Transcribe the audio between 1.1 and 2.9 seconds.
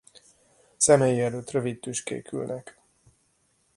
előtt rövid tüskék ülnek.